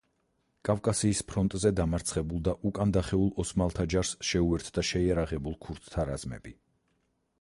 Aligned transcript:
კავკასიის 0.67 1.19
ფრონტზე 1.31 1.71
დამარცხებულ 1.79 2.41
და 2.47 2.55
უკან 2.69 2.93
დახეულ 2.97 3.29
ოსმალთა 3.45 3.85
ჯარს 3.95 4.15
შეუერთდა 4.31 4.85
შეიარაღებულ 4.93 5.59
ქურთთა 5.67 6.11
რაზმები. 6.13 6.57